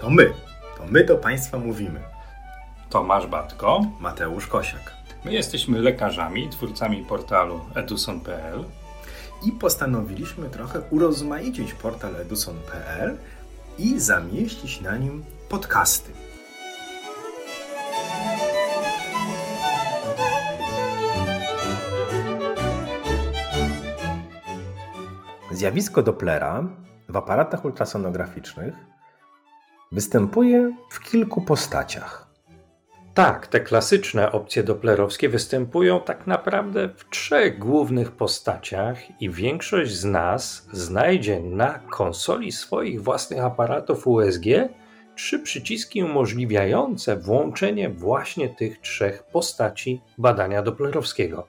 [0.00, 0.32] To my.
[0.76, 2.00] To my do Państwa mówimy.
[2.90, 3.80] Tomasz Batko.
[4.00, 4.96] Mateusz Kosiak.
[5.24, 8.64] My jesteśmy lekarzami, twórcami portalu eduson.pl
[9.46, 13.16] I postanowiliśmy trochę urozmaicić portal eduson.pl
[13.78, 16.12] i zamieścić na nim podcasty.
[25.50, 26.64] Zjawisko Dopplera
[27.08, 28.74] w aparatach ultrasonograficznych
[29.92, 32.30] występuje w kilku postaciach.
[33.14, 40.04] Tak, te klasyczne opcje doplerowskie występują tak naprawdę w trzech głównych postaciach i większość z
[40.04, 44.44] nas znajdzie na konsoli swoich własnych aparatów USG
[45.14, 51.46] trzy przyciski umożliwiające włączenie właśnie tych trzech postaci badania doplerowskiego.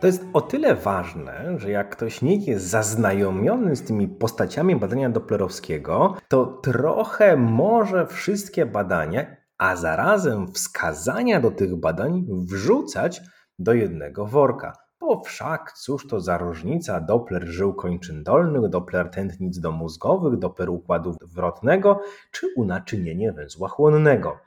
[0.00, 5.10] To jest o tyle ważne, że jak ktoś nie jest zaznajomiony z tymi postaciami badania
[5.10, 13.20] doplerowskiego, to trochę może wszystkie badania, a zarazem wskazania do tych badań wrzucać
[13.58, 14.72] do jednego worka.
[15.00, 21.16] Bo wszak cóż to za różnica Doppler żył kończyn dolnych, Doppler tętnic domózgowych, Doppler układu
[21.34, 24.38] wrotnego czy unaczynienie węzła chłonnego.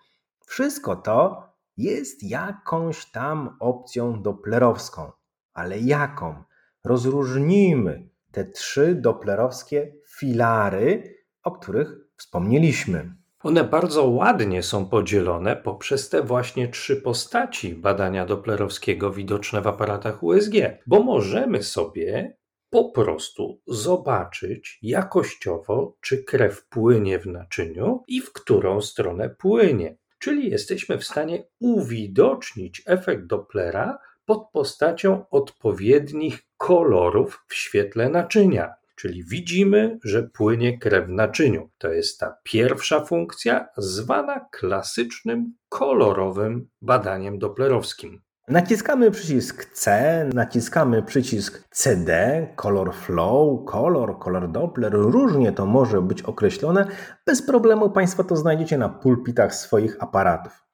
[0.46, 1.44] Wszystko to
[1.78, 5.12] jest jakąś tam opcją doplerowską.
[5.54, 6.44] Ale jaką?
[6.84, 13.16] Rozróżnijmy te trzy doplerowskie filary, o których wspomnieliśmy.
[13.44, 20.24] One bardzo ładnie są podzielone poprzez te właśnie trzy postaci badania doplerowskiego widoczne w aparatach
[20.24, 20.54] USG,
[20.88, 22.38] bo możemy sobie
[22.70, 29.98] po prostu zobaczyć jakościowo, czy krew płynie w naczyniu i w którą stronę płynie.
[30.20, 34.00] Czyli jesteśmy w stanie uwidocznić efekt Dopplera
[34.32, 38.74] pod postacią odpowiednich kolorów w świetle naczynia.
[38.96, 41.70] Czyli widzimy, że płynie krew w naczyniu.
[41.78, 48.22] To jest ta pierwsza funkcja, zwana klasycznym kolorowym badaniem doplerowskim.
[48.48, 56.22] Naciskamy przycisk C, naciskamy przycisk CD, color flow, color, color doppler, różnie to może być
[56.22, 56.88] określone.
[57.26, 60.66] Bez problemu Państwo to znajdziecie na pulpitach swoich aparatów.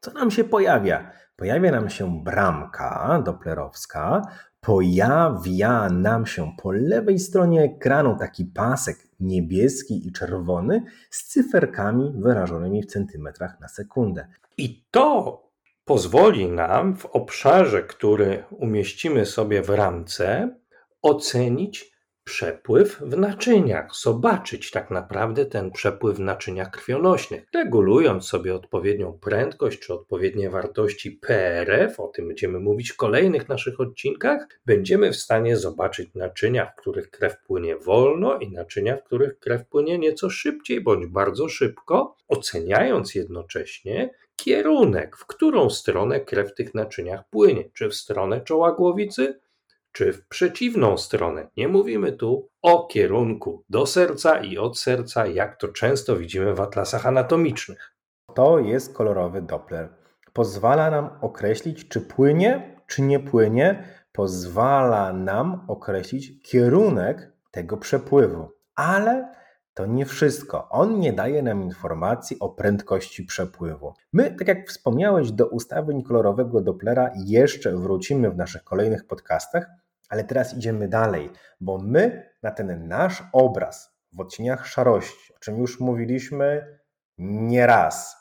[0.00, 1.21] Co nam się pojawia?
[1.36, 4.22] Pojawia nam się bramka doplerowska,
[4.60, 12.82] pojawia nam się po lewej stronie ekranu taki pasek niebieski i czerwony z cyferkami wyrażonymi
[12.82, 14.26] w centymetrach na sekundę.
[14.58, 15.42] I to
[15.84, 20.56] pozwoli nam w obszarze, który umieścimy sobie w ramce,
[21.02, 21.91] ocenić
[22.24, 29.78] przepływ w naczyniach, zobaczyć tak naprawdę ten przepływ w naczyniach krwionośnych, regulując sobie odpowiednią prędkość
[29.78, 35.56] czy odpowiednie wartości PRF, o tym będziemy mówić w kolejnych naszych odcinkach, będziemy w stanie
[35.56, 40.80] zobaczyć naczynia, w których krew płynie wolno i naczynia, w których krew płynie nieco szybciej
[40.80, 47.88] bądź bardzo szybko, oceniając jednocześnie kierunek, w którą stronę krew w tych naczyniach płynie, czy
[47.88, 49.40] w stronę czoła głowicy,
[49.92, 51.48] czy w przeciwną stronę.
[51.56, 56.60] Nie mówimy tu o kierunku do serca i od serca, jak to często widzimy w
[56.60, 57.92] atlasach anatomicznych.
[58.34, 59.88] To jest kolorowy Doppler.
[60.32, 63.84] Pozwala nam określić, czy płynie, czy nie płynie.
[64.12, 68.48] Pozwala nam określić kierunek tego przepływu.
[68.74, 69.34] Ale
[69.74, 70.68] to nie wszystko.
[70.68, 73.94] On nie daje nam informacji o prędkości przepływu.
[74.12, 79.66] My, tak jak wspomniałeś, do ustawień kolorowego Dopplera jeszcze wrócimy w naszych kolejnych podcastach,
[80.12, 81.30] ale teraz idziemy dalej,
[81.60, 86.78] bo my na ten nasz obraz w odcieniach szarości, o czym już mówiliśmy
[87.18, 88.16] nieraz,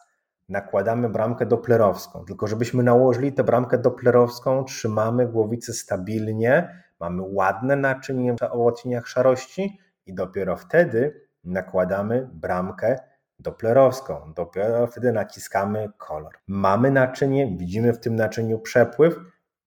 [0.49, 2.25] nakładamy bramkę doplerowską.
[2.25, 9.79] Tylko żebyśmy nałożyli tę bramkę doplerowską, trzymamy głowicę stabilnie, mamy ładne naczynie w odcieniach szarości
[10.05, 12.99] i dopiero wtedy nakładamy bramkę
[13.39, 14.33] doplerowską.
[14.35, 16.33] Dopiero wtedy naciskamy kolor.
[16.47, 19.19] Mamy naczynie, widzimy w tym naczyniu przepływ,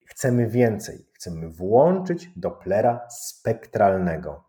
[0.04, 1.06] chcemy więcej.
[1.12, 4.44] Chcemy włączyć Dopplera spektralnego.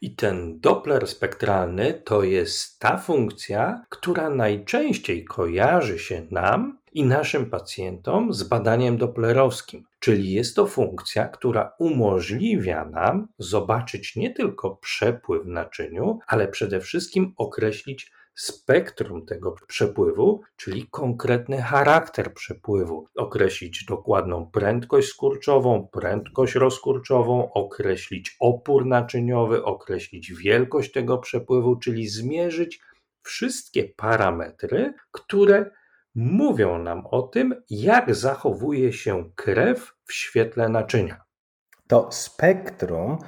[0.00, 7.50] I ten Doppler spektralny to jest ta funkcja, która najczęściej kojarzy się nam i naszym
[7.50, 9.84] pacjentom z badaniem doplerowskim.
[10.00, 16.80] Czyli jest to funkcja, która umożliwia nam zobaczyć nie tylko przepływ w naczyniu, ale przede
[16.80, 27.52] wszystkim określić spektrum tego przepływu, czyli konkretny charakter przepływu, określić dokładną prędkość skurczową, prędkość rozkurczową,
[27.52, 32.80] określić opór naczyniowy, określić wielkość tego przepływu, czyli zmierzyć
[33.22, 35.70] wszystkie parametry, które
[36.14, 41.24] mówią nam o tym, jak zachowuje się krew w świetle naczynia.
[41.86, 43.18] To spektrum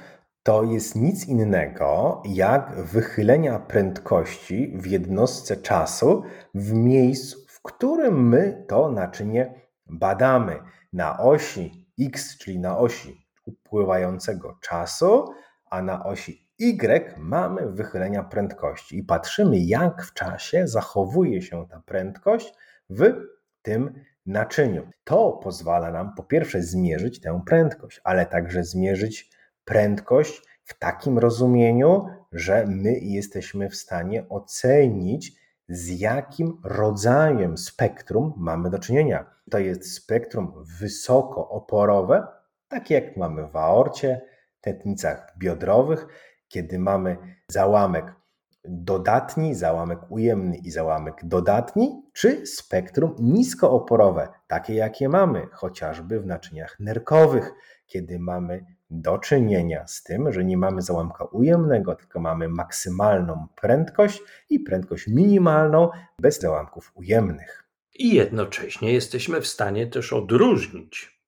[0.43, 6.23] to jest nic innego jak wychylenia prędkości w jednostce czasu
[6.55, 9.53] w miejscu, w którym my to naczynie
[9.85, 10.59] badamy.
[10.93, 15.25] Na osi x, czyli na osi upływającego czasu,
[15.69, 21.81] a na osi y mamy wychylenia prędkości i patrzymy, jak w czasie zachowuje się ta
[21.85, 22.53] prędkość
[22.89, 23.13] w
[23.61, 23.93] tym
[24.25, 24.87] naczyniu.
[25.03, 32.05] To pozwala nam po pierwsze zmierzyć tę prędkość, ale także zmierzyć prędkość w takim rozumieniu,
[32.31, 39.25] że my jesteśmy w stanie ocenić, z jakim rodzajem spektrum mamy do czynienia.
[39.51, 42.27] To jest spektrum wysokooporowe,
[42.67, 44.21] takie jak mamy w aorcie,
[44.61, 46.07] tętnicach biodrowych,
[46.47, 47.17] kiedy mamy
[47.47, 48.15] załamek
[48.63, 56.79] dodatni, załamek ujemny i załamek dodatni, czy spektrum niskooporowe, takie jakie mamy chociażby w naczyniach
[56.79, 57.53] nerkowych,
[57.85, 64.21] kiedy mamy do czynienia z tym, że nie mamy załamka ujemnego, tylko mamy maksymalną prędkość
[64.49, 65.89] i prędkość minimalną
[66.19, 67.63] bez załamków ujemnych.
[67.93, 71.21] I jednocześnie jesteśmy w stanie też odróżnić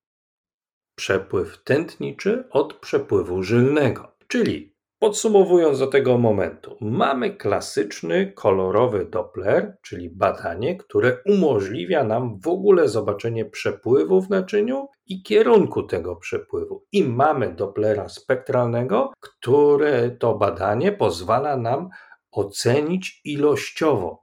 [0.95, 4.15] przepływ tętniczy od przepływu żylnego.
[4.27, 4.72] Czyli
[5.03, 12.89] Podsumowując do tego momentu, mamy klasyczny kolorowy Doppler, czyli badanie, które umożliwia nam w ogóle
[12.89, 16.85] zobaczenie przepływu w naczyniu i kierunku tego przepływu.
[16.91, 21.89] I mamy Dopplera spektralnego, które to badanie pozwala nam
[22.31, 24.22] ocenić ilościowo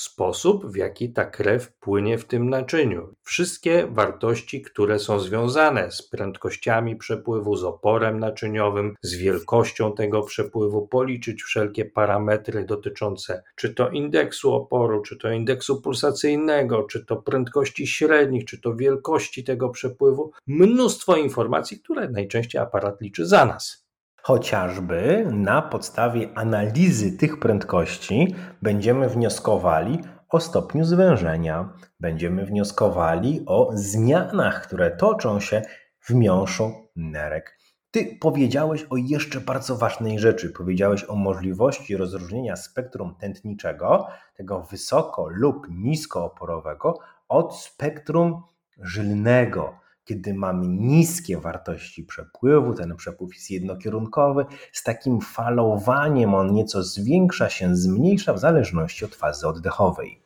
[0.00, 3.14] sposób, w jaki ta krew płynie w tym naczyniu.
[3.22, 10.88] Wszystkie wartości, które są związane z prędkościami przepływu, z oporem naczyniowym, z wielkością tego przepływu,
[10.88, 17.86] policzyć wszelkie parametry dotyczące czy to indeksu oporu, czy to indeksu pulsacyjnego, czy to prędkości
[17.86, 20.30] średnich, czy to wielkości tego przepływu.
[20.46, 23.85] Mnóstwo informacji, które najczęściej aparat liczy za nas.
[24.26, 34.62] Chociażby na podstawie analizy tych prędkości będziemy wnioskowali o stopniu zwężenia, będziemy wnioskowali o zmianach,
[34.62, 35.62] które toczą się
[36.00, 37.58] w miąższu nerek.
[37.90, 40.50] Ty powiedziałeś o jeszcze bardzo ważnej rzeczy.
[40.50, 44.06] Powiedziałeś o możliwości rozróżnienia spektrum tętniczego,
[44.36, 48.42] tego wysoko lub niskooporowego, od spektrum
[48.78, 56.82] żylnego kiedy mamy niskie wartości przepływu, ten przepływ jest jednokierunkowy, z takim falowaniem on nieco
[56.82, 60.22] zwiększa się, zmniejsza w zależności od fazy oddechowej.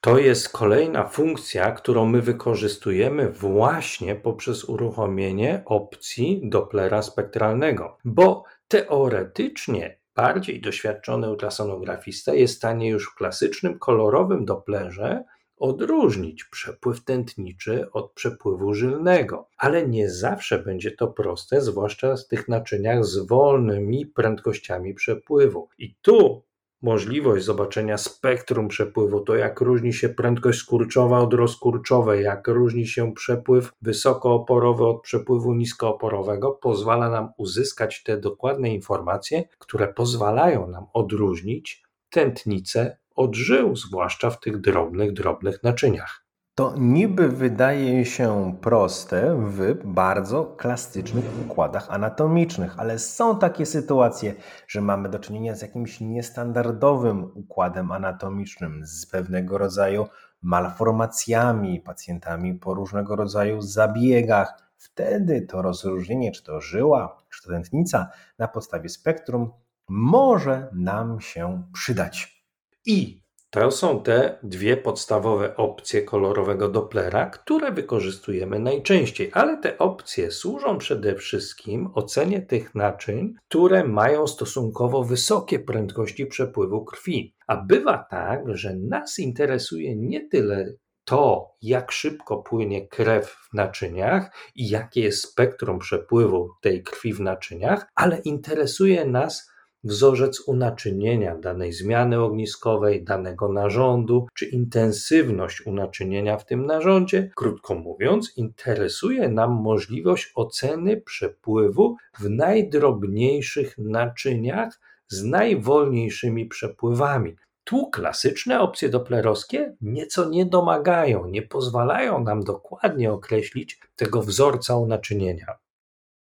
[0.00, 9.98] To jest kolejna funkcja, którą my wykorzystujemy właśnie poprzez uruchomienie opcji Dopplera spektralnego, bo teoretycznie
[10.14, 15.24] bardziej doświadczony ultrasonografista jest w stanie już w klasycznym kolorowym Dopplerze
[15.62, 19.48] odróżnić przepływ tętniczy od przepływu żylnego.
[19.56, 25.68] Ale nie zawsze będzie to proste, zwłaszcza w tych naczyniach z wolnymi prędkościami przepływu.
[25.78, 26.42] I tu
[26.82, 33.14] możliwość zobaczenia spektrum przepływu, to jak różni się prędkość skurczowa od rozkurczowej, jak różni się
[33.14, 41.82] przepływ wysokooporowy od przepływu niskooporowego, pozwala nam uzyskać te dokładne informacje, które pozwalają nam odróżnić
[42.10, 46.22] tętnicę odżył, zwłaszcza w tych drobnych, drobnych naczyniach.
[46.54, 54.34] To niby wydaje się proste w bardzo klasycznych układach anatomicznych, ale są takie sytuacje,
[54.68, 60.06] że mamy do czynienia z jakimś niestandardowym układem anatomicznym, z pewnego rodzaju
[60.42, 64.72] malformacjami, pacjentami po różnego rodzaju zabiegach.
[64.76, 69.50] Wtedy to rozróżnienie, czy to żyła, czy to tętnica na podstawie spektrum
[69.88, 72.41] może nam się przydać.
[72.86, 80.30] I to są te dwie podstawowe opcje kolorowego Dopplera, które wykorzystujemy najczęściej, ale te opcje
[80.30, 87.34] służą przede wszystkim ocenie tych naczyń, które mają stosunkowo wysokie prędkości przepływu krwi.
[87.46, 90.74] A bywa tak, że nas interesuje nie tyle
[91.04, 97.20] to, jak szybko płynie krew w naczyniach i jakie jest spektrum przepływu tej krwi w
[97.20, 99.51] naczyniach, ale interesuje nas
[99.84, 107.30] wzorzec unaczynienia danej zmiany ogniskowej, danego narządu, czy intensywność unaczynienia w tym narządzie.
[107.36, 117.36] Krótko mówiąc, interesuje nam możliwość oceny przepływu w najdrobniejszych naczyniach z najwolniejszymi przepływami.
[117.64, 125.46] Tu klasyczne opcje doplerowskie nieco nie domagają, nie pozwalają nam dokładnie określić tego wzorca unaczynienia.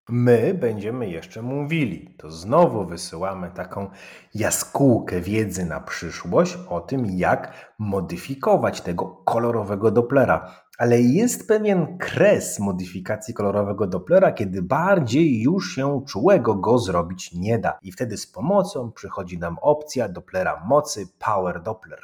[0.08, 2.14] My będziemy jeszcze mówili.
[2.18, 3.90] To znowu wysyłamy taką
[4.34, 10.64] jaskółkę wiedzy na przyszłość o tym, jak modyfikować tego kolorowego Dopplera.
[10.78, 17.58] ale jest pewien kres modyfikacji kolorowego Dopplera, kiedy bardziej już się czułego go zrobić nie
[17.58, 17.78] da.
[17.82, 22.00] I wtedy z pomocą przychodzi nam opcja Dopplera mocy Power Doppler.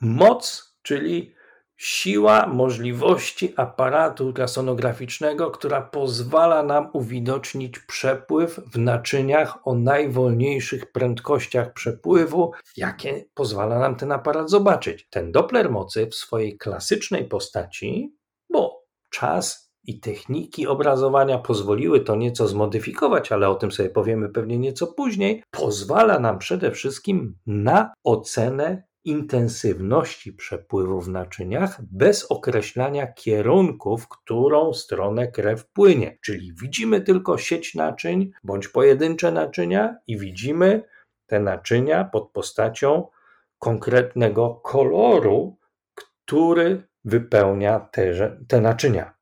[0.00, 1.35] Moc, czyli
[1.76, 12.52] siła możliwości aparatu ultrasonograficznego, która pozwala nam uwidocznić przepływ w naczyniach o najwolniejszych prędkościach przepływu,
[12.76, 15.08] jakie pozwala nam ten aparat zobaczyć.
[15.10, 18.16] Ten Doppler mocy w swojej klasycznej postaci,
[18.52, 24.58] bo czas i techniki obrazowania pozwoliły to nieco zmodyfikować, ale o tym sobie powiemy pewnie
[24.58, 33.98] nieco później, pozwala nam przede wszystkim na ocenę intensywności przepływu w naczyniach bez określania kierunku,
[33.98, 36.18] w którą stronę krew płynie.
[36.24, 40.82] Czyli widzimy tylko sieć naczyń bądź pojedyncze naczynia i widzimy
[41.26, 43.08] te naczynia pod postacią
[43.58, 45.58] konkretnego koloru,
[45.94, 49.15] który wypełnia te, te naczynia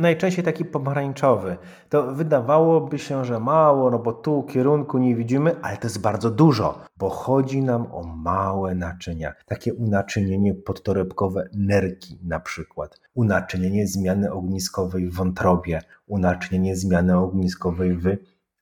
[0.00, 1.56] najczęściej taki pomarańczowy.
[1.88, 6.30] To wydawałoby się, że mało, no bo tu kierunku nie widzimy, ale to jest bardzo
[6.30, 9.34] dużo, bo chodzi nam o małe naczynia.
[9.46, 18.16] Takie unaczynienie podtorebkowe nerki na przykład, unaczynienie zmiany ogniskowej w wątrobie, unaczynienie zmiany ogniskowej w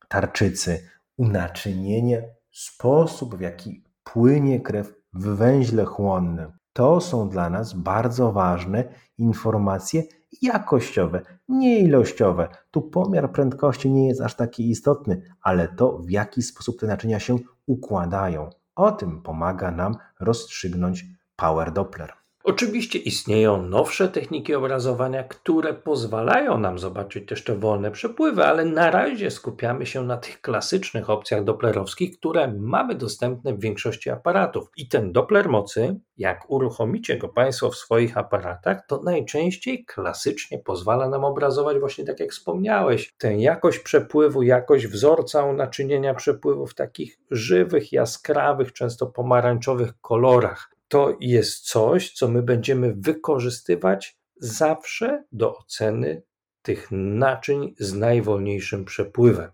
[0.09, 0.83] tarczycy,
[1.17, 6.53] unaczynienie sposób, w jaki płynie krew w węźle chłonnym.
[6.73, 8.85] To są dla nas bardzo ważne
[9.19, 10.03] informacje
[10.43, 12.49] jakościowe, nie ilościowe.
[12.71, 17.21] Tu pomiar prędkości nie jest aż taki istotny, ale to w jaki sposób te naczynia
[17.21, 18.51] się układają.
[18.75, 21.05] O tym pomaga nam rozstrzygnąć
[21.37, 22.18] Power Doppler.
[22.45, 28.91] Oczywiście istnieją nowsze techniki obrazowania, które pozwalają nam zobaczyć też te wolne przepływy, ale na
[28.91, 34.71] razie skupiamy się na tych klasycznych opcjach doplerowskich, które mamy dostępne w większości aparatów.
[34.77, 41.09] I ten Doppler mocy, jak uruchomicie go Państwo w swoich aparatach, to najczęściej klasycznie pozwala
[41.09, 47.19] nam obrazować właśnie tak jak wspomniałeś, tę jakość przepływu, jakość wzorca naczynienia przepływu w takich
[47.31, 56.23] żywych, jaskrawych, często pomarańczowych kolorach to jest coś, co my będziemy wykorzystywać zawsze do oceny
[56.63, 59.51] tych naczyń z najwolniejszym przepływem.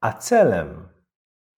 [0.00, 0.88] A celem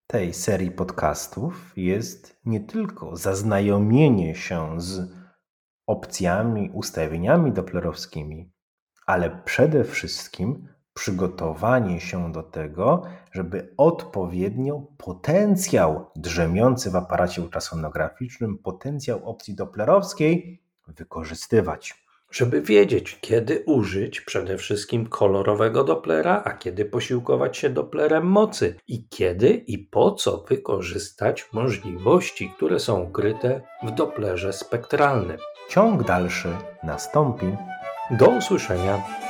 [0.06, 5.11] tej serii podcastów jest nie tylko zaznajomienie się z
[5.87, 8.52] opcjami, ustawieniami doplerowskimi,
[9.06, 10.68] ale przede wszystkim
[10.99, 13.02] przygotowanie się do tego,
[13.33, 22.05] żeby odpowiednio potencjał drzemiący w aparacie ultrasonograficznym, potencjał opcji doplerowskiej wykorzystywać.
[22.31, 29.09] Żeby wiedzieć, kiedy użyć przede wszystkim kolorowego Dopplera, a kiedy posiłkować się Dopplerem mocy i
[29.09, 35.38] kiedy i po co wykorzystać możliwości, które są ukryte w Dopplerze spektralnym.
[35.71, 37.47] Ciąg dalszy nastąpi.
[38.11, 39.27] Do usłyszenia.